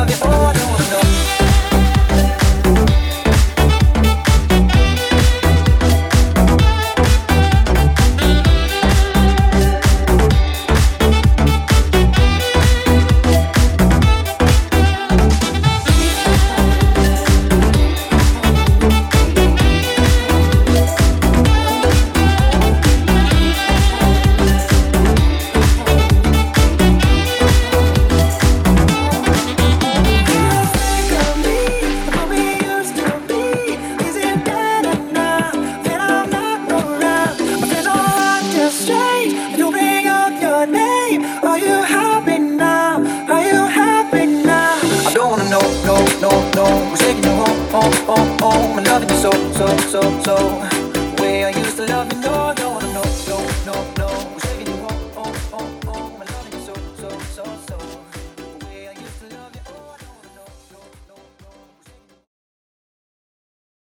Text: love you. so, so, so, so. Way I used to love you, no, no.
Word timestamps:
love 0.00 0.10
you. 0.24 0.29
so, 49.20 49.30
so, 49.52 49.66
so, 49.92 50.00
so. 50.22 50.36
Way 51.22 51.44
I 51.44 51.50
used 51.50 51.76
to 51.76 51.84
love 51.86 52.10
you, 52.10 52.20
no, 52.20 52.54
no. 52.54 52.69